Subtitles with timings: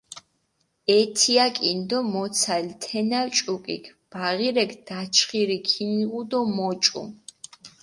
[0.99, 7.01] ეთიაკინ დო მოცალჷ თენა ჭუკიქ, ბაღირექ დაჩხირი ქჷმიღუ დო მოჭუ.